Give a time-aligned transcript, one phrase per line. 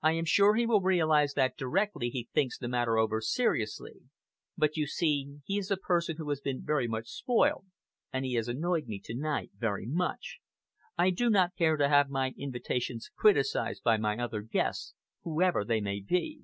[0.00, 4.00] I am sure he will realize that directly he thinks the matter over seriously;
[4.58, 7.64] but you see he is a person who has been very much spoilt,
[8.12, 10.40] and he annoyed me to night very much.
[10.98, 15.80] I do not care to have my invitations criticised by my other guests, whoever they
[15.80, 16.40] may be.